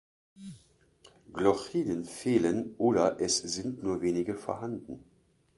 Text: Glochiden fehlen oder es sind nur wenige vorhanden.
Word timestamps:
Glochiden 1.31 2.05
fehlen 2.05 2.73
oder 2.79 3.21
es 3.21 3.37
sind 3.37 3.83
nur 3.83 4.01
wenige 4.01 4.33
vorhanden. 4.33 5.03